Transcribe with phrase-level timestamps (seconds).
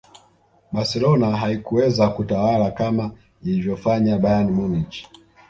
[0.73, 3.11] barcelona haikuweza kutawala kama
[3.43, 5.07] ilivyofanya bayern munich